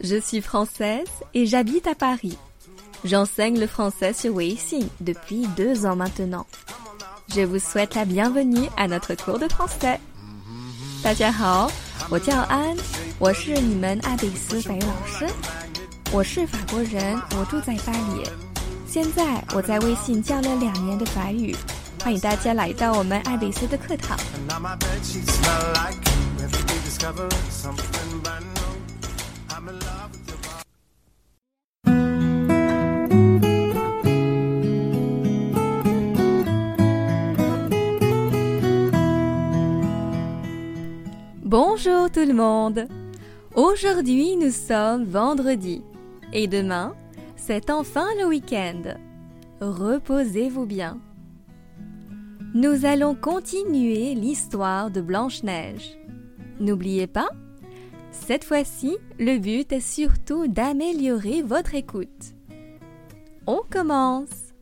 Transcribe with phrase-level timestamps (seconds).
[0.00, 2.36] Je suis française et j'habite à Paris.
[3.04, 6.46] J'enseigne le français sur Weixin depuis deux ans maintenant.
[7.34, 9.98] Je vous souhaite la bienvenue à notre cours de français.
[11.02, 11.70] 大家好，
[12.10, 12.76] 我叫安，
[13.18, 15.26] 我是你们爱贝斯法语老师。
[16.12, 18.28] 我是法国人，我住在巴黎。
[18.88, 21.54] 现在我在微信教了两年的法语，
[22.02, 24.16] 欢迎大家来到我们爱贝斯的课堂。
[41.42, 42.86] Bonjour tout le monde.
[43.54, 45.82] Aujourd'hui nous sommes vendredi
[46.32, 46.94] et demain
[47.36, 48.82] c'est enfin le week-end.
[49.60, 51.00] Reposez-vous bien.
[52.54, 55.98] Nous allons continuer l'histoire de Blanche-Neige.
[56.60, 57.28] N'oubliez pas,
[58.16, 62.34] cette fois-ci, le but est surtout d'améliorer votre écoute.
[63.46, 64.52] On commence.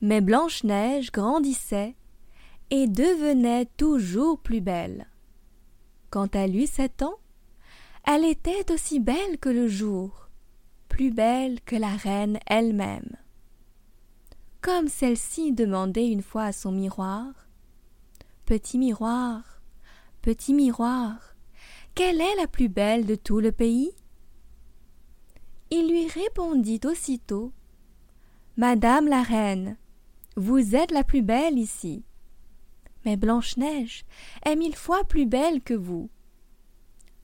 [0.00, 1.94] Mais Blanche-Neige grandissait
[2.70, 5.06] et devenait toujours plus belle.
[6.08, 7.16] Quand elle eut sept ans,
[8.06, 10.30] elle était aussi belle que le jour,
[10.88, 13.16] plus belle que la reine elle-même.
[14.62, 17.26] Comme celle-ci demandait une fois à son miroir
[18.46, 19.60] Petit miroir,
[20.22, 21.29] petit miroir,
[21.94, 23.92] quelle est la plus belle de tout le pays?
[25.70, 27.52] Il lui répondit aussitôt
[28.56, 29.76] Madame la reine,
[30.36, 32.04] vous êtes la plus belle ici.
[33.04, 34.04] Mais Blanche-Neige
[34.44, 36.10] est mille fois plus belle que vous.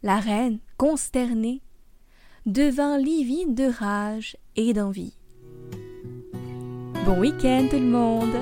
[0.02, 1.62] La reine, consternée,
[2.46, 5.16] devint livide de rage et d'envie.
[7.04, 8.34] Bon week-end tout le monde.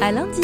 [0.00, 0.42] À lundi.